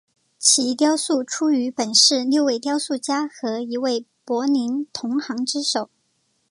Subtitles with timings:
[0.39, 5.91] 其雕塑出于本市六位雕塑家和一位柏林同行之手。